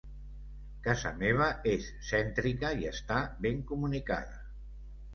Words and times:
Casa 0.87 1.11
meva 1.19 1.51
és 1.73 1.91
cèntrica 2.09 2.75
i 2.83 2.91
està 2.95 3.23
ben 3.47 3.65
comunicada. 3.75 4.45